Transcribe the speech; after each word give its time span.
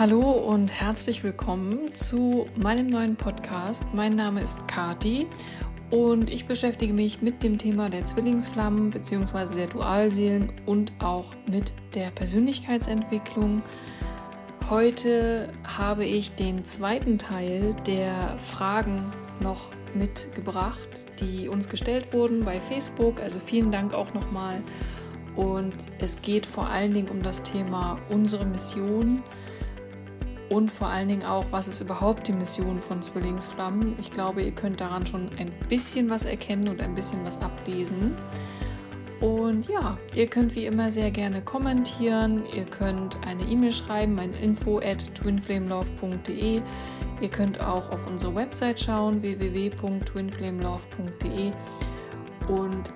Hallo 0.00 0.30
und 0.30 0.68
herzlich 0.72 1.22
willkommen 1.22 1.92
zu 1.92 2.46
meinem 2.56 2.86
neuen 2.86 3.16
Podcast. 3.16 3.84
Mein 3.92 4.14
Name 4.14 4.40
ist 4.40 4.66
Kati 4.66 5.26
und 5.90 6.30
ich 6.30 6.46
beschäftige 6.46 6.94
mich 6.94 7.20
mit 7.20 7.42
dem 7.42 7.58
Thema 7.58 7.90
der 7.90 8.06
Zwillingsflammen 8.06 8.88
bzw. 8.88 9.56
der 9.56 9.66
Dualseelen 9.66 10.54
und 10.64 10.90
auch 11.00 11.34
mit 11.46 11.74
der 11.94 12.08
Persönlichkeitsentwicklung. 12.12 13.60
Heute 14.70 15.52
habe 15.64 16.06
ich 16.06 16.32
den 16.32 16.64
zweiten 16.64 17.18
Teil 17.18 17.76
der 17.86 18.38
Fragen 18.38 19.12
noch 19.40 19.68
mitgebracht, 19.94 20.88
die 21.20 21.46
uns 21.46 21.68
gestellt 21.68 22.14
wurden 22.14 22.42
bei 22.42 22.58
Facebook. 22.58 23.20
Also 23.20 23.38
vielen 23.38 23.70
Dank 23.70 23.92
auch 23.92 24.14
nochmal. 24.14 24.62
Und 25.36 25.74
es 25.98 26.22
geht 26.22 26.46
vor 26.46 26.70
allen 26.70 26.94
Dingen 26.94 27.10
um 27.10 27.22
das 27.22 27.42
Thema 27.42 27.98
unsere 28.08 28.46
Mission 28.46 29.22
und 30.50 30.70
vor 30.70 30.88
allen 30.88 31.08
Dingen 31.08 31.22
auch, 31.22 31.46
was 31.52 31.68
ist 31.68 31.80
überhaupt 31.80 32.26
die 32.26 32.32
Mission 32.32 32.80
von 32.80 33.00
Zwillingsflammen. 33.00 33.94
Ich 33.98 34.12
glaube, 34.12 34.42
ihr 34.42 34.50
könnt 34.50 34.80
daran 34.80 35.06
schon 35.06 35.30
ein 35.38 35.52
bisschen 35.68 36.10
was 36.10 36.24
erkennen 36.24 36.66
und 36.68 36.80
ein 36.80 36.92
bisschen 36.94 37.24
was 37.24 37.40
ablesen. 37.40 38.16
Und 39.20 39.68
ja, 39.68 39.96
ihr 40.14 40.26
könnt 40.26 40.56
wie 40.56 40.66
immer 40.66 40.90
sehr 40.90 41.12
gerne 41.12 41.42
kommentieren. 41.42 42.44
Ihr 42.52 42.64
könnt 42.64 43.16
eine 43.24 43.44
E-Mail 43.44 43.72
schreiben, 43.72 44.16
mein 44.16 44.32
info 44.32 44.78
at 44.78 45.14
twinflamelove.de. 45.14 46.62
Ihr 47.20 47.28
könnt 47.28 47.60
auch 47.60 47.88
auf 47.90 48.08
unsere 48.08 48.34
Website 48.34 48.80
schauen, 48.80 49.22
www.twinflamelove.de. 49.22 51.52
Und 52.48 52.92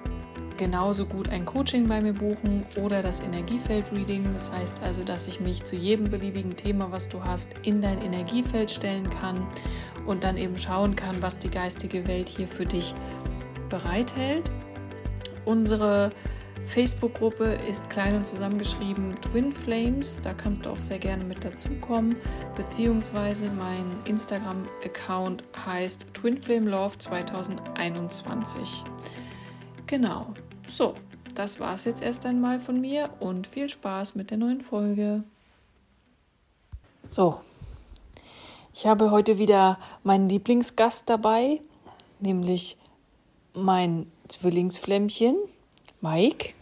genauso 0.56 1.06
gut 1.06 1.28
ein 1.28 1.44
Coaching 1.44 1.88
bei 1.88 2.00
mir 2.00 2.12
buchen 2.12 2.64
oder 2.76 3.02
das 3.02 3.20
Energiefeld-Reading. 3.20 4.32
Das 4.32 4.50
heißt 4.52 4.82
also, 4.82 5.04
dass 5.04 5.28
ich 5.28 5.40
mich 5.40 5.64
zu 5.64 5.77
jedem 5.77 6.10
beliebigen 6.10 6.56
Thema, 6.56 6.90
was 6.90 7.08
du 7.08 7.24
hast, 7.24 7.50
in 7.62 7.80
dein 7.80 8.00
Energiefeld 8.00 8.70
stellen 8.70 9.08
kann 9.10 9.46
und 10.06 10.25
dann 10.25 10.36
eben 10.36 10.56
schauen 10.56 10.97
kann, 10.97 11.22
was 11.22 11.38
die 11.38 11.50
geistige 11.50 12.06
Welt 12.06 12.28
hier 12.28 12.48
für 12.48 12.66
dich 12.66 12.94
bereithält. 13.69 14.50
Unsere 15.44 16.12
Facebook-Gruppe 16.64 17.58
ist 17.69 17.91
klein 17.91 18.16
und 18.16 18.25
zusammengeschrieben 18.25 19.14
Twin 19.20 19.52
Flames. 19.52 20.20
Da 20.22 20.32
kannst 20.32 20.64
du 20.64 20.70
auch 20.70 20.80
sehr 20.80 20.98
gerne 20.98 21.25
mit 21.25 21.44
dazukommen. 21.44 22.16
Beziehungsweise 22.56 23.50
mein 23.50 23.84
Instagram-Account 24.06 25.44
heißt 25.66 26.06
Twin 26.14 26.41
Flame 26.41 26.70
Love 26.70 26.97
2021. 26.98 28.84
Genau. 29.86 30.34
So, 30.66 30.94
das 31.34 31.60
war 31.60 31.74
es 31.74 31.84
jetzt 31.84 32.02
erst 32.02 32.26
einmal 32.26 32.60
von 32.60 32.80
mir 32.80 33.10
und 33.20 33.46
viel 33.46 33.68
Spaß 33.68 34.14
mit 34.14 34.30
der 34.30 34.38
neuen 34.38 34.60
Folge. 34.60 35.22
So, 37.08 37.40
ich 38.72 38.86
habe 38.86 39.12
heute 39.12 39.38
wieder 39.38 39.78
meinen 40.02 40.28
Lieblingsgast 40.28 41.08
dabei, 41.08 41.60
nämlich 42.18 42.76
mein 43.52 44.10
Zwillingsflämmchen, 44.26 45.36
Mike. 46.00 46.54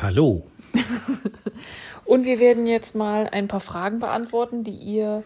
Hallo. 0.00 0.42
und 2.06 2.24
wir 2.24 2.38
werden 2.38 2.66
jetzt 2.66 2.94
mal 2.94 3.28
ein 3.30 3.46
paar 3.46 3.60
Fragen 3.60 3.98
beantworten, 3.98 4.64
die 4.64 4.74
ihr 4.74 5.22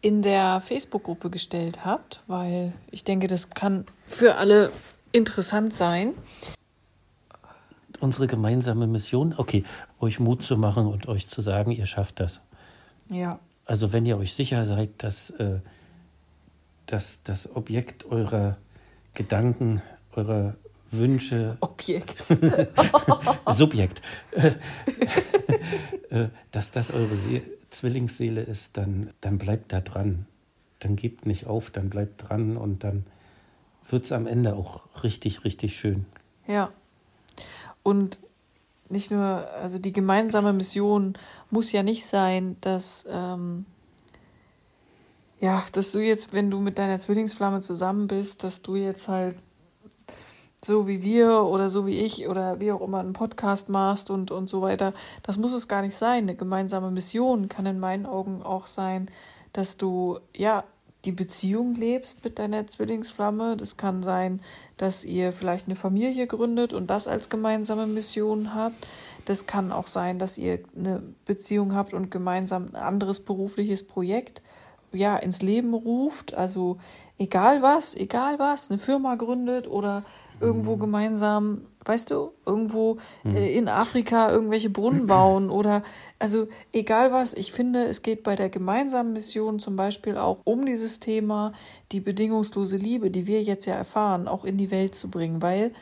in 0.00 0.22
der 0.22 0.60
Facebook-Gruppe 0.60 1.30
gestellt 1.30 1.84
habt, 1.84 2.22
weil 2.28 2.72
ich 2.90 3.02
denke, 3.02 3.26
das 3.26 3.50
kann 3.50 3.86
für 4.06 4.36
alle 4.36 4.70
interessant 5.14 5.72
sein. 5.72 6.14
Unsere 8.00 8.26
gemeinsame 8.26 8.86
Mission, 8.86 9.34
okay, 9.36 9.64
euch 10.00 10.20
Mut 10.20 10.42
zu 10.42 10.58
machen 10.58 10.86
und 10.86 11.08
euch 11.08 11.28
zu 11.28 11.40
sagen, 11.40 11.70
ihr 11.70 11.86
schafft 11.86 12.20
das. 12.20 12.40
Ja. 13.08 13.38
Also 13.64 13.92
wenn 13.92 14.04
ihr 14.04 14.18
euch 14.18 14.34
sicher 14.34 14.66
seid, 14.66 15.02
dass, 15.02 15.30
äh, 15.30 15.60
dass 16.86 17.20
das 17.22 17.54
Objekt 17.54 18.04
eurer 18.04 18.58
Gedanken, 19.14 19.80
eurer 20.14 20.56
Wünsche. 20.90 21.56
Objekt. 21.60 22.22
Subjekt. 23.50 24.02
Äh, 24.32 24.52
dass 26.50 26.72
das 26.72 26.90
eure 26.90 27.16
See 27.16 27.42
Zwillingsseele 27.70 28.40
ist, 28.40 28.76
dann, 28.76 29.10
dann 29.20 29.38
bleibt 29.38 29.72
da 29.72 29.80
dran. 29.80 30.26
Dann 30.80 30.96
gebt 30.96 31.26
nicht 31.26 31.46
auf, 31.46 31.70
dann 31.70 31.90
bleibt 31.90 32.28
dran 32.28 32.56
und 32.56 32.84
dann 32.84 33.04
wird 33.88 34.04
es 34.04 34.12
am 34.12 34.26
Ende 34.26 34.54
auch 34.54 34.82
richtig, 35.02 35.44
richtig 35.44 35.76
schön. 35.76 36.06
Ja. 36.46 36.70
Und 37.82 38.18
nicht 38.88 39.10
nur, 39.10 39.22
also 39.22 39.78
die 39.78 39.92
gemeinsame 39.92 40.52
Mission 40.52 41.14
muss 41.50 41.72
ja 41.72 41.82
nicht 41.82 42.06
sein, 42.06 42.56
dass, 42.60 43.06
ähm, 43.10 43.66
ja, 45.40 45.64
dass 45.72 45.92
du 45.92 45.98
jetzt, 45.98 46.32
wenn 46.32 46.50
du 46.50 46.60
mit 46.60 46.78
deiner 46.78 46.98
Zwillingsflamme 46.98 47.60
zusammen 47.60 48.06
bist, 48.06 48.42
dass 48.42 48.62
du 48.62 48.76
jetzt 48.76 49.08
halt 49.08 49.36
so 50.64 50.86
wie 50.86 51.02
wir 51.02 51.42
oder 51.42 51.68
so 51.68 51.86
wie 51.86 51.98
ich 52.00 52.26
oder 52.26 52.58
wie 52.60 52.72
auch 52.72 52.80
immer 52.80 53.00
einen 53.00 53.12
Podcast 53.12 53.68
machst 53.68 54.10
und, 54.10 54.30
und 54.30 54.48
so 54.48 54.62
weiter. 54.62 54.94
Das 55.22 55.36
muss 55.36 55.52
es 55.52 55.68
gar 55.68 55.82
nicht 55.82 55.94
sein. 55.94 56.24
Eine 56.24 56.36
gemeinsame 56.36 56.90
Mission 56.90 57.48
kann 57.48 57.66
in 57.66 57.78
meinen 57.78 58.06
Augen 58.06 58.42
auch 58.42 58.66
sein, 58.66 59.10
dass 59.52 59.76
du 59.76 60.18
ja 60.34 60.64
die 61.04 61.12
Beziehung 61.12 61.74
lebst 61.74 62.24
mit 62.24 62.38
deiner 62.38 62.66
Zwillingsflamme. 62.66 63.56
Das 63.56 63.76
kann 63.76 64.02
sein, 64.02 64.40
dass 64.76 65.04
ihr 65.04 65.32
vielleicht 65.32 65.66
eine 65.66 65.76
Familie 65.76 66.26
gründet 66.26 66.72
und 66.72 66.88
das 66.88 67.08
als 67.08 67.28
gemeinsame 67.28 67.86
Mission 67.86 68.54
habt. 68.54 68.88
Das 69.24 69.46
kann 69.46 69.72
auch 69.72 69.86
sein, 69.86 70.18
dass 70.18 70.38
ihr 70.38 70.60
eine 70.76 71.02
Beziehung 71.26 71.74
habt 71.74 71.94
und 71.94 72.10
gemeinsam 72.10 72.68
ein 72.72 72.76
anderes 72.76 73.20
berufliches 73.20 73.86
Projekt 73.86 74.42
ja 74.92 75.16
ins 75.16 75.42
Leben 75.42 75.74
ruft. 75.74 76.34
Also 76.34 76.78
egal 77.18 77.62
was, 77.62 77.94
egal 77.94 78.38
was, 78.38 78.70
eine 78.70 78.78
Firma 78.78 79.14
gründet 79.16 79.68
oder 79.68 80.04
irgendwo 80.40 80.76
mhm. 80.76 80.80
gemeinsam, 80.80 81.60
weißt 81.84 82.10
du, 82.10 82.32
irgendwo 82.46 82.96
mhm. 83.22 83.36
äh, 83.36 83.56
in 83.56 83.68
Afrika 83.68 84.30
irgendwelche 84.30 84.70
Brunnen 84.70 85.06
bauen 85.08 85.50
oder 85.50 85.82
also 86.18 86.48
egal 86.72 87.12
was, 87.12 87.34
ich 87.34 87.52
finde, 87.52 87.84
es 87.84 88.02
geht 88.02 88.22
bei 88.22 88.36
der 88.36 88.48
gemeinsamen 88.48 89.12
Mission 89.12 89.58
zum 89.58 89.76
Beispiel 89.76 90.16
auch 90.16 90.38
um 90.44 90.64
dieses 90.64 91.00
Thema, 91.00 91.52
die 91.92 92.00
bedingungslose 92.00 92.76
Liebe, 92.76 93.10
die 93.10 93.26
wir 93.26 93.42
jetzt 93.42 93.66
ja 93.66 93.74
erfahren, 93.74 94.28
auch 94.28 94.44
in 94.44 94.56
die 94.56 94.70
Welt 94.70 94.94
zu 94.94 95.10
bringen, 95.10 95.42
weil 95.42 95.72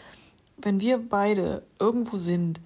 wenn 0.56 0.80
wir 0.80 0.98
beide 0.98 1.62
irgendwo 1.78 2.16
sind, 2.16 2.60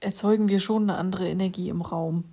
erzeugen 0.00 0.48
wir 0.48 0.60
schon 0.60 0.84
eine 0.84 0.98
andere 0.98 1.28
Energie 1.28 1.68
im 1.68 1.80
Raum. 1.80 2.24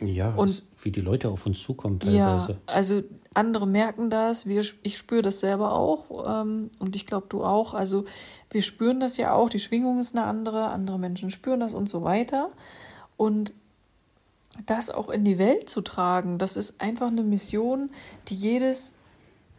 Ja, 0.00 0.34
und 0.34 0.62
wie 0.82 0.90
die 0.90 1.00
Leute 1.00 1.28
auf 1.28 1.46
uns 1.46 1.62
zukommen 1.62 2.00
teilweise. 2.00 2.52
Ja, 2.52 2.58
also 2.66 3.02
andere 3.34 3.66
merken 3.66 4.10
das, 4.10 4.46
wir, 4.46 4.64
ich 4.82 4.98
spüre 4.98 5.22
das 5.22 5.40
selber 5.40 5.74
auch 5.74 6.42
ähm, 6.42 6.70
und 6.78 6.96
ich 6.96 7.06
glaube 7.06 7.26
du 7.28 7.44
auch. 7.44 7.74
Also 7.74 8.04
wir 8.50 8.62
spüren 8.62 9.00
das 9.00 9.16
ja 9.16 9.32
auch, 9.32 9.48
die 9.48 9.60
Schwingung 9.60 10.00
ist 10.00 10.16
eine 10.16 10.24
andere, 10.26 10.68
andere 10.68 10.98
Menschen 10.98 11.30
spüren 11.30 11.60
das 11.60 11.74
und 11.74 11.88
so 11.88 12.02
weiter. 12.02 12.50
Und 13.16 13.52
das 14.66 14.90
auch 14.90 15.10
in 15.10 15.24
die 15.24 15.38
Welt 15.38 15.70
zu 15.70 15.80
tragen, 15.80 16.38
das 16.38 16.56
ist 16.56 16.80
einfach 16.80 17.08
eine 17.08 17.22
Mission, 17.22 17.90
die 18.28 18.34
jedes 18.34 18.94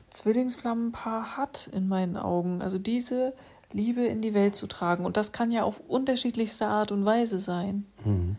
Zwillingsflammenpaar 0.10 1.38
hat, 1.38 1.70
in 1.72 1.88
meinen 1.88 2.18
Augen. 2.18 2.62
Also 2.62 2.78
diese 2.78 3.34
Liebe 3.72 4.02
in 4.02 4.22
die 4.22 4.34
Welt 4.34 4.56
zu 4.56 4.68
tragen. 4.68 5.06
Und 5.06 5.16
das 5.16 5.32
kann 5.32 5.52
ja 5.52 5.64
auf 5.64 5.80
unterschiedlichste 5.88 6.68
Art 6.68 6.92
und 6.92 7.06
Weise 7.06 7.40
sein. 7.40 7.86
Mhm. 8.04 8.36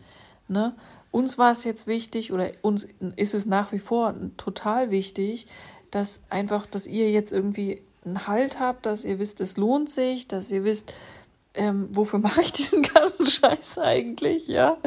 Ne? 0.47 0.75
Uns 1.11 1.37
war 1.37 1.51
es 1.51 1.63
jetzt 1.63 1.87
wichtig 1.87 2.33
oder 2.33 2.51
uns 2.61 2.87
ist 3.15 3.33
es 3.33 3.45
nach 3.45 3.71
wie 3.71 3.79
vor 3.79 4.15
total 4.37 4.91
wichtig, 4.91 5.47
dass 5.91 6.21
einfach, 6.29 6.65
dass 6.65 6.87
ihr 6.87 7.11
jetzt 7.11 7.31
irgendwie 7.31 7.81
einen 8.03 8.27
Halt 8.27 8.59
habt, 8.59 8.85
dass 8.85 9.05
ihr 9.05 9.19
wisst, 9.19 9.39
es 9.41 9.57
lohnt 9.57 9.89
sich, 9.89 10.27
dass 10.27 10.51
ihr 10.51 10.63
wisst, 10.63 10.93
ähm, 11.53 11.89
wofür 11.91 12.19
mache 12.19 12.41
ich 12.41 12.51
diesen 12.51 12.81
ganzen 12.81 13.27
Scheiß 13.27 13.77
eigentlich, 13.77 14.47
ja. 14.47 14.77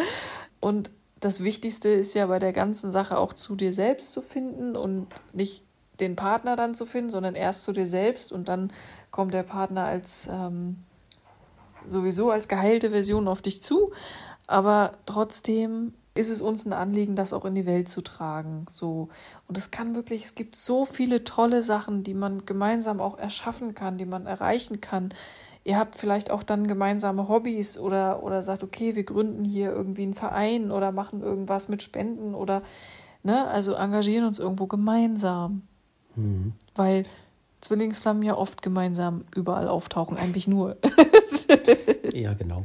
Und 0.60 0.90
das 1.20 1.42
Wichtigste 1.42 1.88
ist 1.88 2.14
ja 2.14 2.26
bei 2.26 2.38
der 2.38 2.52
ganzen 2.52 2.90
Sache 2.90 3.18
auch 3.18 3.32
zu 3.32 3.56
dir 3.56 3.72
selbst 3.72 4.12
zu 4.12 4.20
finden 4.20 4.76
und 4.76 5.06
nicht 5.32 5.62
den 6.00 6.16
Partner 6.16 6.56
dann 6.56 6.74
zu 6.74 6.86
finden, 6.86 7.10
sondern 7.10 7.34
erst 7.34 7.64
zu 7.64 7.72
dir 7.72 7.86
selbst 7.86 8.32
und 8.32 8.48
dann 8.48 8.72
kommt 9.10 9.32
der 9.32 9.44
Partner 9.44 9.84
als 9.84 10.28
ähm, 10.30 10.76
sowieso 11.86 12.30
als 12.30 12.48
geheilte 12.48 12.90
Version 12.90 13.28
auf 13.28 13.40
dich 13.40 13.62
zu. 13.62 13.90
Aber 14.46 14.92
trotzdem 15.06 15.94
ist 16.14 16.30
es 16.30 16.40
uns 16.40 16.64
ein 16.64 16.72
Anliegen, 16.72 17.14
das 17.14 17.32
auch 17.32 17.44
in 17.44 17.54
die 17.54 17.66
Welt 17.66 17.88
zu 17.88 18.00
tragen. 18.00 18.66
So. 18.70 19.08
Und 19.48 19.58
es 19.58 19.70
kann 19.70 19.94
wirklich, 19.94 20.24
es 20.24 20.34
gibt 20.34 20.56
so 20.56 20.84
viele 20.84 21.24
tolle 21.24 21.62
Sachen, 21.62 22.04
die 22.04 22.14
man 22.14 22.46
gemeinsam 22.46 23.00
auch 23.00 23.18
erschaffen 23.18 23.74
kann, 23.74 23.98
die 23.98 24.06
man 24.06 24.26
erreichen 24.26 24.80
kann 24.80 25.12
ihr 25.66 25.76
habt 25.76 25.96
vielleicht 25.96 26.30
auch 26.30 26.44
dann 26.44 26.68
gemeinsame 26.68 27.28
Hobbys 27.28 27.76
oder, 27.76 28.22
oder 28.22 28.40
sagt, 28.42 28.62
okay, 28.62 28.94
wir 28.94 29.02
gründen 29.02 29.44
hier 29.44 29.72
irgendwie 29.72 30.04
einen 30.04 30.14
Verein 30.14 30.70
oder 30.70 30.92
machen 30.92 31.22
irgendwas 31.22 31.68
mit 31.68 31.82
Spenden 31.82 32.36
oder, 32.36 32.62
ne, 33.24 33.48
also 33.48 33.74
engagieren 33.74 34.26
uns 34.26 34.38
irgendwo 34.38 34.66
gemeinsam. 34.66 35.62
Mhm. 36.14 36.52
Weil 36.76 37.02
Zwillingsflammen 37.60 38.22
ja 38.22 38.36
oft 38.36 38.62
gemeinsam 38.62 39.24
überall 39.34 39.66
auftauchen, 39.66 40.16
eigentlich 40.16 40.46
nur. 40.46 40.76
ja, 42.12 42.32
genau. 42.34 42.64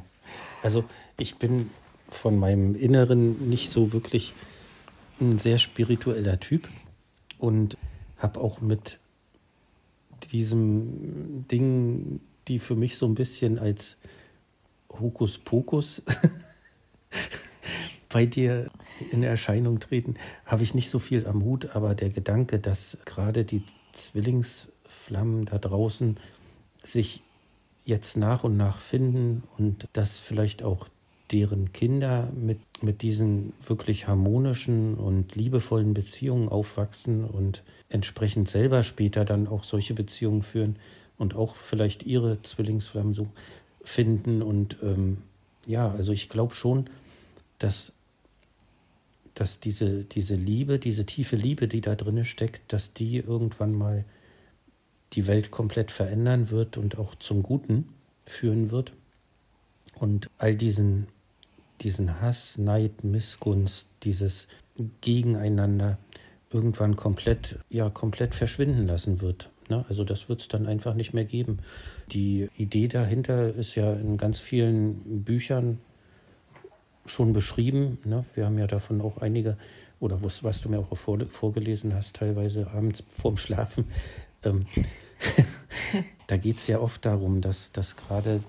Also 0.62 0.84
ich 1.18 1.36
bin 1.38 1.70
von 2.10 2.38
meinem 2.38 2.76
Inneren 2.76 3.50
nicht 3.50 3.70
so 3.70 3.94
wirklich 3.94 4.34
ein 5.20 5.40
sehr 5.40 5.58
spiritueller 5.58 6.40
Typ 6.40 6.68
und 7.38 7.78
habe 8.18 8.40
auch 8.40 8.62
mit 8.62 9.00
diesem 10.32 11.48
Ding, 11.48 12.22
die 12.48 12.60
für 12.60 12.76
mich 12.76 12.98
so 12.98 13.06
ein 13.06 13.16
bisschen 13.16 13.60
als 13.60 13.98
Hokuspokus 14.92 16.04
bei 18.10 18.26
dir 18.26 18.70
in 19.12 19.24
Erscheinung 19.24 19.80
treten, 19.80 20.16
habe 20.46 20.64
ich 20.64 20.74
nicht 20.74 20.90
so 20.90 21.00
viel 21.00 21.26
am 21.26 21.44
Hut, 21.44 21.76
aber 21.76 21.96
der 21.96 22.10
Gedanke, 22.10 22.60
dass 22.60 22.98
gerade 23.06 23.46
die 23.46 23.64
Zwillingsflammen 23.94 25.46
da 25.46 25.58
draußen 25.58 26.18
sich 26.84 27.24
jetzt 27.86 28.18
nach 28.18 28.44
und 28.44 28.58
nach 28.58 28.80
finden 28.80 29.44
und 29.58 29.88
dass 29.94 30.20
vielleicht 30.20 30.64
auch 30.64 30.88
deren 31.32 31.72
Kinder 31.72 32.30
mit, 32.36 32.60
mit 32.82 33.02
diesen 33.02 33.54
wirklich 33.66 34.08
harmonischen 34.08 34.96
und 34.96 35.36
liebevollen 35.36 35.94
Beziehungen 35.94 36.50
aufwachsen 36.50 37.24
und 37.24 37.64
entsprechend 37.90 38.50
selber 38.50 38.84
später 38.84 39.26
dann 39.26 39.48
auch 39.48 39.64
solche 39.64 39.94
Beziehungen 39.94 40.42
führen 40.42 40.76
und 41.18 41.36
auch 41.36 41.56
vielleicht 41.56 42.04
ihre 42.04 42.42
Zwillingsflammen 42.42 43.14
so 43.14 43.28
finden. 43.84 44.42
Und 44.42 44.78
ähm, 44.84 45.18
ja, 45.66 45.90
also 45.92 46.12
ich 46.12 46.30
glaube 46.30 46.54
schon, 46.54 46.90
dass, 47.60 47.94
dass 49.34 49.60
diese, 49.60 50.04
diese 50.04 50.36
Liebe, 50.36 50.80
diese 50.80 51.06
tiefe 51.06 51.36
Liebe, 51.36 51.68
die 51.68 51.82
da 51.82 51.96
drin 51.96 52.26
steckt, 52.26 52.74
dass 52.74 52.94
die 52.94 53.18
irgendwann 53.18 53.74
mal 53.74 54.04
die 55.14 55.28
Welt 55.28 55.52
komplett 55.52 55.92
verändern 55.92 56.50
wird 56.50 56.78
und 56.78 56.98
auch 56.98 57.16
zum 57.16 57.44
Guten 57.44 57.90
führen 58.26 58.72
wird. 58.72 58.94
Und 59.96 60.30
all 60.38 60.56
diesen, 60.56 61.08
diesen 61.82 62.22
Hass, 62.22 62.58
Neid, 62.58 63.04
Missgunst, 63.04 63.88
dieses 64.04 64.48
Gegeneinander 65.02 65.98
irgendwann 66.52 66.96
komplett, 66.96 67.60
ja, 67.70 67.90
komplett 67.90 68.36
verschwinden 68.36 68.88
lassen 68.88 69.22
wird. 69.22 69.50
Ne? 69.70 69.86
Also 69.90 70.04
das 70.04 70.30
wird 70.30 70.42
es 70.42 70.48
dann 70.48 70.68
einfach 70.68 70.94
nicht 70.94 71.14
mehr 71.14 71.26
geben. 71.26 71.60
Die 72.12 72.50
Idee 72.58 72.88
dahinter 72.88 73.54
ist 73.56 73.76
ja 73.76 73.94
in 73.94 74.18
ganz 74.18 74.40
vielen 74.40 75.24
Büchern 75.24 75.80
schon 77.06 77.34
beschrieben. 77.34 77.98
Ne? 78.04 78.26
Wir 78.36 78.46
haben 78.46 78.58
ja 78.58 78.68
davon 78.68 79.02
auch 79.02 79.18
einige, 79.18 79.58
oder 80.00 80.24
was, 80.24 80.44
was 80.44 80.62
du 80.62 80.70
mir 80.70 80.80
auch 80.80 80.98
vorgelesen 80.98 81.94
hast, 81.96 82.18
teilweise 82.18 82.68
abends 82.72 83.04
vorm 83.10 83.38
Schlafen. 83.38 83.86
Ähm, 84.44 84.66
da 86.28 86.38
geht 86.38 86.58
es 86.58 86.68
ja 86.68 86.80
oft 86.80 87.06
darum, 87.06 87.42
dass, 87.42 87.72
dass 87.72 87.96
gerade 87.96 88.42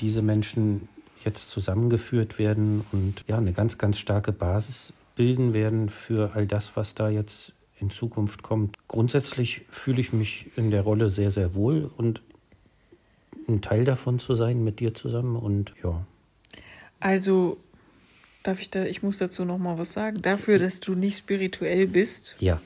diese 0.00 0.22
Menschen 0.22 0.88
jetzt 1.24 1.50
zusammengeführt 1.50 2.38
werden 2.38 2.84
und 2.92 3.24
ja, 3.28 3.38
eine 3.38 3.52
ganz, 3.52 3.78
ganz 3.78 3.98
starke 3.98 4.32
Basis 4.32 4.92
bilden 5.16 5.52
werden 5.52 5.88
für 5.88 6.34
all 6.34 6.46
das, 6.46 6.76
was 6.76 6.94
da 6.94 7.08
jetzt 7.08 7.52
in 7.80 7.90
Zukunft 7.90 8.42
kommt. 8.42 8.76
Grundsätzlich 8.88 9.62
fühle 9.68 10.00
ich 10.00 10.12
mich 10.12 10.50
in 10.56 10.70
der 10.70 10.82
Rolle 10.82 11.10
sehr, 11.10 11.30
sehr 11.30 11.54
wohl 11.54 11.90
und 11.96 12.22
ein 13.48 13.60
Teil 13.60 13.84
davon 13.84 14.18
zu 14.18 14.34
sein 14.34 14.64
mit 14.64 14.80
dir 14.80 14.94
zusammen 14.94 15.36
und 15.36 15.74
ja. 15.82 16.04
Also 17.00 17.58
darf 18.42 18.60
ich 18.60 18.70
da, 18.70 18.84
ich 18.84 19.02
muss 19.02 19.18
dazu 19.18 19.44
noch 19.44 19.58
mal 19.58 19.78
was 19.78 19.92
sagen. 19.92 20.22
Dafür, 20.22 20.58
dass 20.58 20.80
du 20.80 20.94
nicht 20.94 21.18
spirituell 21.18 21.86
bist. 21.86 22.36
Ja. 22.38 22.60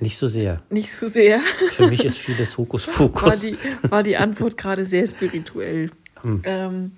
Nicht 0.00 0.16
so 0.16 0.28
sehr. 0.28 0.62
Nicht 0.70 0.90
so 0.90 1.08
sehr. 1.08 1.40
Für 1.72 1.86
mich 1.88 2.04
ist 2.04 2.18
vieles 2.18 2.56
Hokuspokus. 2.56 3.22
War 3.22 3.36
die, 3.36 3.56
war 3.90 4.02
die 4.02 4.16
Antwort 4.16 4.56
gerade 4.56 4.86
sehr 4.86 5.06
spirituell. 5.06 5.90
Hm. 6.22 6.40
Ähm, 6.44 6.92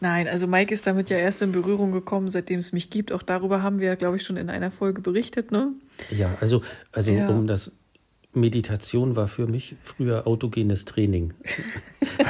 nein, 0.00 0.28
also 0.28 0.46
Mike 0.46 0.72
ist 0.72 0.86
damit 0.86 1.10
ja 1.10 1.18
erst 1.18 1.42
in 1.42 1.50
Berührung 1.50 1.90
gekommen, 1.90 2.28
seitdem 2.28 2.60
es 2.60 2.72
mich 2.72 2.88
gibt. 2.88 3.10
Auch 3.10 3.22
darüber 3.22 3.64
haben 3.64 3.80
wir, 3.80 3.96
glaube 3.96 4.16
ich, 4.16 4.22
schon 4.22 4.36
in 4.36 4.48
einer 4.48 4.70
Folge 4.70 5.00
berichtet, 5.00 5.50
ne? 5.50 5.72
Ja, 6.10 6.36
also, 6.40 6.62
also 6.92 7.10
ja. 7.10 7.28
um 7.28 7.48
das 7.48 7.72
Meditation 8.32 9.16
war 9.16 9.26
für 9.26 9.48
mich 9.48 9.74
früher 9.82 10.28
autogenes 10.28 10.84
Training. 10.84 11.34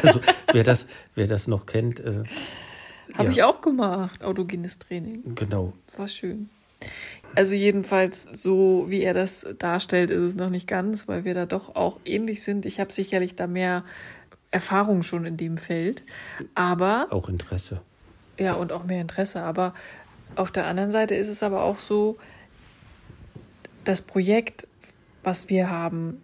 also 0.03 0.21
wer 0.53 0.65
das, 0.65 0.87
wer 1.15 1.27
das 1.27 1.47
noch 1.47 1.67
kennt. 1.67 2.01
Äh, 2.01 2.25
Habe 3.15 3.25
ja. 3.25 3.31
ich 3.31 3.43
auch 3.43 3.61
gemacht, 3.61 4.25
autogenes 4.25 4.79
Training. 4.79 5.35
Genau. 5.35 5.75
War 5.99 6.09
schön. 6.09 6.49
Also 7.35 7.55
jedenfalls 7.55 8.27
so, 8.33 8.87
wie 8.89 9.03
er 9.03 9.15
das 9.15 9.47
darstellt, 9.59 10.11
ist 10.11 10.23
es 10.23 10.35
noch 10.35 10.51
nicht 10.51 10.67
ganz, 10.67 11.07
weil 11.09 11.25
wir 11.25 11.35
da 11.35 11.47
doch 11.47 11.75
auch 11.77 12.01
ähnlich 12.05 12.43
sind. 12.43 12.67
Ich 12.67 12.81
habe 12.81 12.93
sicherlich 12.93 13.37
da 13.37 13.47
mehr 13.47 13.85
Erfahrung 14.51 15.03
schon 15.03 15.25
in 15.25 15.37
dem 15.37 15.57
Feld, 15.57 16.05
aber 16.55 17.07
auch 17.11 17.29
Interesse. 17.29 17.83
Ja, 18.39 18.55
und 18.55 18.73
auch 18.73 18.85
mehr 18.85 19.01
Interesse. 19.01 19.43
Aber 19.43 19.75
auf 20.35 20.51
der 20.51 20.67
anderen 20.67 20.91
Seite 20.91 21.15
ist 21.15 21.29
es 21.29 21.43
aber 21.43 21.63
auch 21.63 21.79
so, 21.79 22.17
das 23.85 24.03
Projekt, 24.03 24.67
was 25.23 25.49
wir 25.49 25.71
haben, 25.71 26.21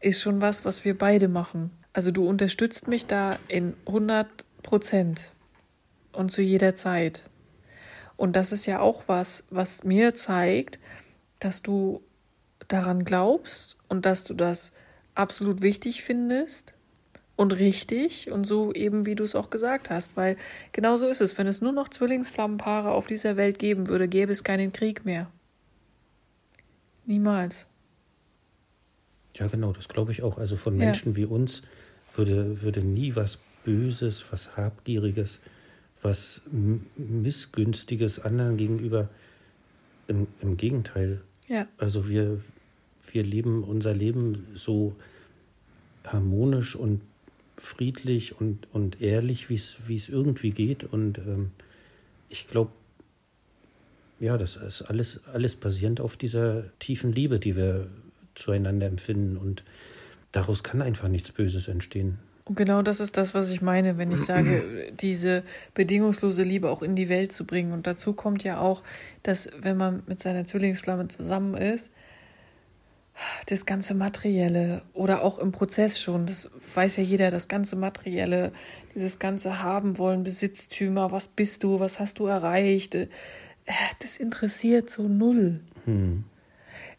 ist 0.00 0.20
schon 0.20 0.40
was, 0.40 0.64
was 0.64 0.84
wir 0.84 0.96
beide 0.96 1.28
machen. 1.28 1.70
Also 1.92 2.10
du 2.10 2.26
unterstützt 2.28 2.86
mich 2.86 3.06
da 3.06 3.38
in 3.48 3.74
100 3.86 4.28
Prozent 4.62 5.32
und 6.12 6.30
zu 6.30 6.42
jeder 6.42 6.74
Zeit. 6.74 7.24
Und 8.18 8.34
das 8.36 8.52
ist 8.52 8.66
ja 8.66 8.80
auch 8.80 9.04
was, 9.06 9.44
was 9.48 9.84
mir 9.84 10.14
zeigt, 10.14 10.78
dass 11.38 11.62
du 11.62 12.02
daran 12.66 13.04
glaubst 13.04 13.78
und 13.88 14.04
dass 14.04 14.24
du 14.24 14.34
das 14.34 14.72
absolut 15.14 15.62
wichtig 15.62 16.02
findest 16.02 16.74
und 17.36 17.52
richtig 17.52 18.30
und 18.32 18.44
so 18.44 18.72
eben, 18.72 19.06
wie 19.06 19.14
du 19.14 19.22
es 19.22 19.36
auch 19.36 19.50
gesagt 19.50 19.88
hast, 19.88 20.16
weil 20.16 20.36
genau 20.72 20.96
so 20.96 21.06
ist 21.06 21.20
es. 21.20 21.38
Wenn 21.38 21.46
es 21.46 21.62
nur 21.62 21.70
noch 21.70 21.88
Zwillingsflammenpaare 21.88 22.90
auf 22.90 23.06
dieser 23.06 23.36
Welt 23.36 23.60
geben 23.60 23.86
würde, 23.86 24.08
gäbe 24.08 24.32
es 24.32 24.42
keinen 24.42 24.72
Krieg 24.72 25.04
mehr. 25.04 25.30
Niemals. 27.06 27.68
Ja, 29.36 29.46
genau, 29.46 29.72
das 29.72 29.88
glaube 29.88 30.10
ich 30.10 30.24
auch. 30.24 30.38
Also 30.38 30.56
von 30.56 30.76
Menschen 30.76 31.12
ja. 31.12 31.16
wie 31.16 31.24
uns 31.24 31.62
würde, 32.16 32.60
würde 32.62 32.80
nie 32.80 33.14
was 33.14 33.38
Böses, 33.64 34.24
was 34.32 34.56
Habgieriges, 34.56 35.38
was 36.02 36.42
Missgünstiges 36.96 38.20
anderen 38.20 38.56
gegenüber. 38.56 39.08
Im, 40.06 40.26
im 40.40 40.56
Gegenteil. 40.56 41.20
Ja. 41.48 41.66
Also 41.76 42.08
wir, 42.08 42.40
wir 43.12 43.22
leben 43.22 43.62
unser 43.62 43.92
Leben 43.92 44.46
so 44.54 44.96
harmonisch 46.02 46.76
und 46.76 47.02
friedlich 47.58 48.40
und, 48.40 48.66
und 48.72 49.02
ehrlich, 49.02 49.50
wie 49.50 49.54
es 49.54 50.08
irgendwie 50.08 50.50
geht. 50.50 50.84
Und 50.84 51.18
ähm, 51.18 51.50
ich 52.28 52.46
glaube, 52.46 52.70
ja, 54.20 54.36
das 54.38 54.56
ist 54.56 54.82
alles, 54.82 55.24
alles 55.26 55.56
basierend 55.56 56.00
auf 56.00 56.16
dieser 56.16 56.64
tiefen 56.78 57.12
Liebe, 57.12 57.38
die 57.38 57.56
wir 57.56 57.88
zueinander 58.34 58.86
empfinden. 58.86 59.36
Und 59.36 59.62
daraus 60.32 60.62
kann 60.62 60.82
einfach 60.82 61.08
nichts 61.08 61.32
Böses 61.32 61.68
entstehen. 61.68 62.18
Und 62.48 62.54
genau 62.56 62.80
das 62.80 63.00
ist 63.00 63.16
das, 63.18 63.34
was 63.34 63.50
ich 63.50 63.60
meine, 63.60 63.98
wenn 63.98 64.10
ich 64.10 64.22
sage, 64.22 64.90
diese 64.92 65.42
bedingungslose 65.74 66.42
Liebe 66.42 66.70
auch 66.70 66.82
in 66.82 66.94
die 66.94 67.10
Welt 67.10 67.30
zu 67.30 67.44
bringen. 67.44 67.72
Und 67.72 67.86
dazu 67.86 68.14
kommt 68.14 68.42
ja 68.42 68.58
auch, 68.58 68.82
dass 69.22 69.50
wenn 69.60 69.76
man 69.76 70.02
mit 70.06 70.20
seiner 70.20 70.46
Zwillingsflamme 70.46 71.08
zusammen 71.08 71.54
ist, 71.54 71.92
das 73.46 73.66
ganze 73.66 73.94
Materielle 73.94 74.82
oder 74.94 75.22
auch 75.22 75.38
im 75.38 75.52
Prozess 75.52 76.00
schon, 76.00 76.24
das 76.24 76.50
weiß 76.74 76.98
ja 76.98 77.02
jeder, 77.02 77.30
das 77.30 77.48
ganze 77.48 77.76
Materielle, 77.76 78.52
dieses 78.94 79.18
ganze 79.18 79.62
Haben 79.62 79.98
wollen, 79.98 80.22
Besitztümer, 80.22 81.12
was 81.12 81.28
bist 81.28 81.64
du, 81.64 81.80
was 81.80 82.00
hast 82.00 82.18
du 82.18 82.26
erreicht, 82.26 82.94
äh, 82.94 83.08
das 84.00 84.16
interessiert 84.16 84.88
so 84.88 85.02
null. 85.02 85.60
Hm. 85.84 86.24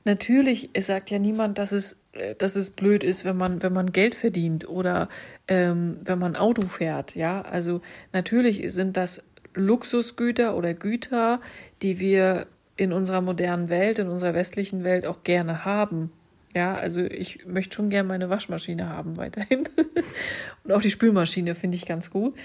Natürlich, 0.04 0.70
es 0.74 0.88
sagt 0.88 1.10
ja 1.10 1.20
niemand, 1.20 1.58
dass 1.58 1.72
es, 1.72 1.99
dass 2.38 2.56
es 2.56 2.72
blöd 2.72 3.04
ist, 3.04 3.26
wenn 3.26 3.38
man, 3.38 3.62
wenn 3.62 3.74
man 3.74 3.92
Geld 3.92 4.16
verdient 4.16 4.68
oder 4.68 5.10
ähm, 5.48 5.98
wenn 6.04 6.20
man 6.20 6.36
Auto 6.36 6.64
fährt. 6.64 7.16
Ja, 7.16 7.42
also 7.42 7.82
natürlich 8.14 8.64
sind 8.74 8.98
das 8.98 9.24
Luxusgüter 9.54 10.56
oder 10.56 10.74
Güter, 10.74 11.42
die 11.82 12.00
wir 12.00 12.48
in 12.78 12.94
unserer 12.94 13.22
modernen 13.22 13.70
Welt, 13.70 14.00
in 14.00 14.08
unserer 14.08 14.34
westlichen 14.34 14.84
Welt 14.84 15.06
auch 15.06 15.24
gerne 15.24 15.66
haben. 15.66 16.12
Ja, 16.56 16.76
also 16.76 17.02
ich 17.02 17.46
möchte 17.46 17.76
schon 17.76 17.90
gerne 17.90 18.08
meine 18.08 18.30
Waschmaschine 18.30 18.90
haben 18.90 19.18
weiterhin. 19.18 19.68
Und 20.64 20.72
auch 20.72 20.82
die 20.82 20.90
Spülmaschine 20.90 21.54
finde 21.56 21.78
ich 21.78 21.86
ganz 21.86 22.10
gut. 22.10 22.36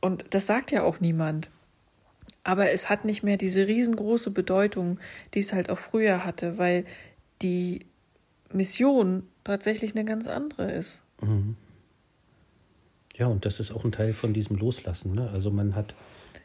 Und 0.00 0.24
das 0.30 0.46
sagt 0.46 0.72
ja 0.72 0.82
auch 0.82 1.00
niemand. 1.00 1.50
Aber 2.44 2.70
es 2.70 2.90
hat 2.90 3.04
nicht 3.04 3.22
mehr 3.22 3.38
diese 3.38 3.66
riesengroße 3.66 4.30
Bedeutung, 4.30 4.98
die 5.34 5.40
es 5.40 5.52
halt 5.52 5.70
auch 5.70 5.78
früher 5.78 6.24
hatte, 6.24 6.58
weil 6.58 6.84
die 7.42 7.86
Mission 8.52 9.24
tatsächlich 9.44 9.94
eine 9.94 10.04
ganz 10.04 10.28
andere 10.28 10.70
ist. 10.70 11.02
Mhm. 11.20 11.56
Ja, 13.14 13.26
und 13.26 13.46
das 13.46 13.60
ist 13.60 13.72
auch 13.72 13.84
ein 13.84 13.92
Teil 13.92 14.12
von 14.12 14.34
diesem 14.34 14.56
Loslassen. 14.56 15.14
Ne? 15.14 15.30
Also 15.30 15.50
man 15.50 15.74
hat, 15.74 15.94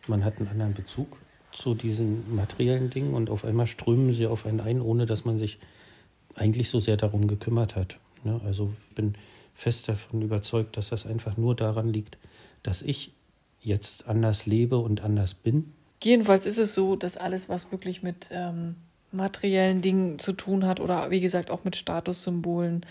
man 0.08 0.24
hat 0.24 0.40
einen 0.40 0.48
anderen 0.48 0.74
Bezug 0.74 1.18
zu 1.52 1.76
diesen 1.76 2.34
materiellen 2.34 2.90
Dingen 2.90 3.14
und 3.14 3.30
auf 3.30 3.44
einmal 3.44 3.68
strömen 3.68 4.14
sie 4.14 4.26
auf 4.26 4.46
einen 4.46 4.62
ein, 4.62 4.82
ohne 4.82 5.06
dass 5.06 5.26
man 5.26 5.38
sich 5.38 5.60
eigentlich 6.34 6.70
so 6.70 6.80
sehr 6.80 6.96
darum 6.96 7.28
gekümmert 7.28 7.76
hat. 7.76 7.98
Ne? 8.24 8.40
Also 8.46 8.74
ich 8.90 8.96
bin 8.96 9.16
fest 9.54 9.90
davon 9.90 10.22
überzeugt, 10.22 10.78
dass 10.78 10.90
das 10.90 11.06
einfach 11.06 11.36
nur 11.36 11.56
daran 11.56 11.92
liegt, 11.92 12.18
dass 12.64 12.82
ich 12.82 13.14
jetzt 13.60 14.08
anders 14.08 14.46
lebe 14.46 14.78
und 14.78 15.02
anders 15.02 15.34
bin 15.34 15.74
jedenfalls 16.04 16.46
ist 16.46 16.58
es 16.58 16.74
so, 16.74 16.96
dass 16.96 17.18
alles, 17.18 17.50
was 17.50 17.72
wirklich 17.72 18.04
mit 18.04 18.30
ähm, 18.32 18.76
materiellen 19.12 19.82
Dingen 19.82 20.20
zu 20.20 20.34
tun 20.34 20.66
hat 20.66 20.80
oder 20.80 21.10
wie 21.12 21.20
gesagt 21.20 21.52
auch 21.52 21.64
mit 21.64 21.76
Statussymbolen, 21.76 22.86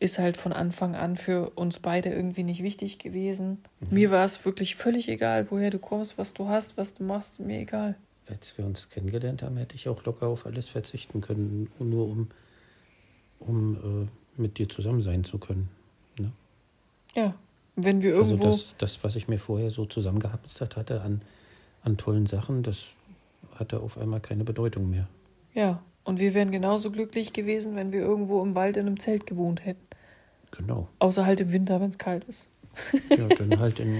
ist 0.00 0.18
halt 0.18 0.36
von 0.36 0.52
Anfang 0.52 0.94
an 0.94 1.16
für 1.16 1.50
uns 1.50 1.78
beide 1.78 2.10
irgendwie 2.10 2.42
nicht 2.42 2.62
wichtig 2.62 2.98
gewesen. 2.98 3.58
Mhm. 3.80 3.88
Mir 3.90 4.10
war 4.10 4.24
es 4.24 4.44
wirklich 4.44 4.76
völlig 4.76 5.08
egal, 5.08 5.50
woher 5.50 5.70
du 5.70 5.78
kommst, 5.78 6.18
was 6.18 6.34
du 6.34 6.48
hast, 6.48 6.76
was 6.76 6.94
du 6.94 7.04
machst, 7.04 7.40
mir 7.40 7.60
egal. 7.60 7.96
Als 8.28 8.56
wir 8.56 8.64
uns 8.64 8.88
kennengelernt 8.88 9.42
haben, 9.42 9.56
hätte 9.56 9.76
ich 9.76 9.88
auch 9.88 10.04
locker 10.04 10.26
auf 10.26 10.46
alles 10.46 10.68
verzichten 10.68 11.20
können, 11.20 11.70
nur 11.78 12.06
um, 12.08 12.28
um 13.38 14.08
äh, 14.36 14.40
mit 14.40 14.58
dir 14.58 14.68
zusammen 14.68 15.00
sein 15.00 15.24
zu 15.24 15.38
können. 15.38 15.68
Ne? 16.18 16.32
Ja, 17.14 17.34
wenn 17.76 18.02
wir 18.02 18.16
also 18.16 18.32
irgendwo. 18.32 18.46
Also 18.48 18.58
das, 18.58 18.74
das, 18.78 19.04
was 19.04 19.16
ich 19.16 19.28
mir 19.28 19.38
vorher 19.38 19.70
so 19.70 19.84
zusammengehamstert 19.84 20.76
hatte 20.76 21.02
an, 21.02 21.22
an 21.82 21.96
tollen 21.96 22.26
Sachen, 22.26 22.62
das 22.62 22.88
hatte 23.56 23.80
auf 23.80 23.98
einmal 23.98 24.20
keine 24.20 24.44
Bedeutung 24.44 24.90
mehr. 24.90 25.08
Ja, 25.54 25.82
und 26.04 26.18
wir 26.18 26.34
wären 26.34 26.50
genauso 26.50 26.90
glücklich 26.90 27.32
gewesen, 27.32 27.76
wenn 27.76 27.92
wir 27.92 28.00
irgendwo 28.00 28.42
im 28.42 28.54
Wald 28.54 28.76
in 28.76 28.86
einem 28.86 29.00
Zelt 29.00 29.26
gewohnt 29.26 29.64
hätten. 29.64 29.86
Genau. 30.50 30.88
Außer 30.98 31.24
halt 31.24 31.40
im 31.40 31.52
Winter, 31.52 31.80
wenn 31.80 31.90
es 31.90 31.98
kalt 31.98 32.24
ist. 32.24 32.48
ja, 33.08 33.28
dann 33.28 33.58
halt 33.60 33.78
in 33.80 33.96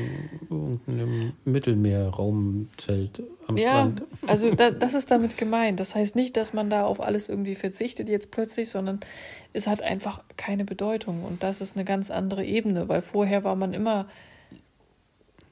irgendeinem 0.51 1.33
Mittelmeerraumzelt 1.45 3.23
am 3.47 3.57
ja, 3.57 3.71
Strand. 3.71 4.03
Also 4.27 4.53
da, 4.55 4.71
das 4.71 4.95
ist 4.95 5.11
damit 5.11 5.37
gemeint. 5.37 5.81
Das 5.81 5.95
heißt 5.95 6.17
nicht, 6.17 6.37
dass 6.37 6.53
man 6.53 6.71
da 6.71 6.85
auf 6.85 7.01
alles 7.01 7.29
irgendwie 7.29 7.55
verzichtet 7.55 8.09
jetzt 8.09 8.31
plötzlich, 8.31 8.71
sondern 8.71 9.01
es 9.53 9.67
hat 9.67 9.83
einfach 9.83 10.23
keine 10.37 10.65
Bedeutung. 10.65 11.25
Und 11.25 11.43
das 11.43 11.61
ist 11.61 11.77
eine 11.77 11.85
ganz 11.85 12.11
andere 12.11 12.45
Ebene, 12.45 12.89
weil 12.89 13.01
vorher 13.01 13.45
war 13.45 13.55
man 13.55 13.75
immer 13.75 14.07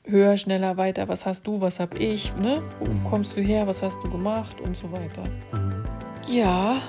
höher, 0.04 0.37
schneller, 0.37 0.76
weiter. 0.76 1.09
Was 1.09 1.26
hast 1.26 1.47
du, 1.47 1.61
was 1.61 1.80
hab 1.80 1.99
ich? 1.99 2.35
Ne? 2.37 2.62
Wo 2.78 2.87
mhm. 2.87 3.04
kommst 3.04 3.37
du 3.37 3.40
her? 3.40 3.66
Was 3.66 3.82
hast 3.82 4.02
du 4.02 4.11
gemacht? 4.11 4.61
Und 4.61 4.76
so 4.76 4.90
weiter. 4.92 5.25
Mhm. 5.52 5.85
Ja, 6.28 6.80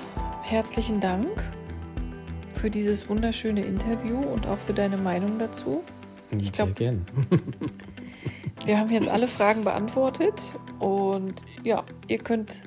herzlichen 0.42 1.00
Dank 1.00 1.42
für 2.52 2.70
dieses 2.70 3.08
wunderschöne 3.08 3.64
Interview 3.64 4.18
und 4.18 4.46
auch 4.46 4.58
für 4.58 4.72
deine 4.72 4.96
Meinung 4.96 5.38
dazu. 5.38 5.82
Ich 6.38 6.52
glaub, 6.52 6.68
Sehr 6.68 6.74
gern. 6.74 7.06
wir 8.64 8.78
haben 8.78 8.90
jetzt 8.90 9.08
alle 9.08 9.28
Fragen 9.28 9.64
beantwortet 9.64 10.54
und 10.78 11.42
ja, 11.62 11.84
ihr 12.08 12.18
könnt 12.18 12.62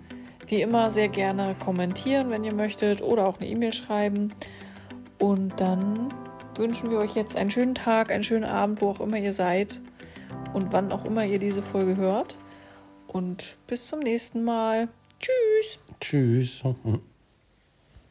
wie 0.47 0.61
immer 0.61 0.91
sehr 0.91 1.09
gerne 1.09 1.55
kommentieren, 1.59 2.29
wenn 2.29 2.43
ihr 2.43 2.53
möchtet 2.53 3.01
oder 3.01 3.27
auch 3.27 3.39
eine 3.39 3.49
E-Mail 3.49 3.73
schreiben. 3.73 4.33
Und 5.19 5.59
dann 5.59 6.13
wünschen 6.55 6.89
wir 6.89 6.99
euch 6.99 7.15
jetzt 7.15 7.35
einen 7.35 7.51
schönen 7.51 7.75
Tag, 7.75 8.11
einen 8.11 8.23
schönen 8.23 8.45
Abend, 8.45 8.81
wo 8.81 8.89
auch 8.89 9.01
immer 9.01 9.17
ihr 9.17 9.33
seid 9.33 9.81
und 10.53 10.73
wann 10.73 10.91
auch 10.91 11.05
immer 11.05 11.25
ihr 11.25 11.39
diese 11.39 11.61
Folge 11.61 11.97
hört. 11.97 12.37
Und 13.07 13.57
bis 13.67 13.87
zum 13.87 13.99
nächsten 13.99 14.43
Mal. 14.43 14.89
Tschüss. 15.19 15.79
Tschüss. 15.99 16.63